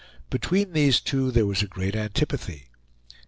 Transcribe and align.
Between 0.31 0.73
these 0.73 0.99
two 0.99 1.29
there 1.29 1.45
was 1.45 1.61
a 1.61 1.67
great 1.67 1.95
antipathy. 1.95 2.69